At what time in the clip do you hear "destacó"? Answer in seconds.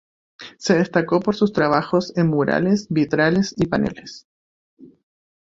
0.75-1.19